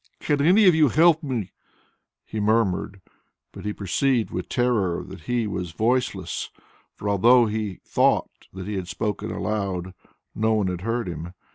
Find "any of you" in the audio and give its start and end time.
0.41-0.87